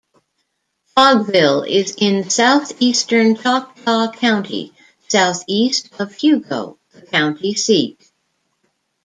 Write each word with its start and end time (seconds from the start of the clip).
Frogville 0.97 1.63
is 1.69 1.93
in 1.95 2.27
southeastern 2.27 3.35
Choctaw 3.35 4.11
County 4.11 4.73
southeast 5.07 5.91
of 5.99 6.15
Hugo, 6.15 6.79
the 6.91 7.03
county 7.03 7.53
seat. 7.53 8.11